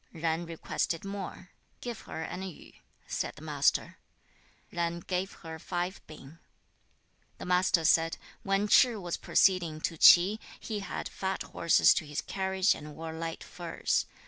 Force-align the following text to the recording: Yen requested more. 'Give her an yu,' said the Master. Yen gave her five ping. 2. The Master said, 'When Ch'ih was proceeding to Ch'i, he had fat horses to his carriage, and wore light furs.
Yen 0.13 0.47
requested 0.47 1.05
more. 1.05 1.51
'Give 1.79 1.99
her 2.09 2.23
an 2.23 2.41
yu,' 2.41 2.73
said 3.05 3.35
the 3.35 3.43
Master. 3.43 3.99
Yen 4.71 5.01
gave 5.01 5.33
her 5.45 5.59
five 5.59 6.01
ping. 6.07 6.29
2. 7.37 7.37
The 7.37 7.45
Master 7.45 7.85
said, 7.85 8.17
'When 8.41 8.67
Ch'ih 8.67 8.99
was 8.99 9.17
proceeding 9.17 9.79
to 9.81 9.99
Ch'i, 9.99 10.39
he 10.59 10.79
had 10.79 11.07
fat 11.07 11.43
horses 11.43 11.93
to 11.93 12.05
his 12.07 12.21
carriage, 12.21 12.73
and 12.73 12.95
wore 12.95 13.13
light 13.13 13.43
furs. 13.43 14.07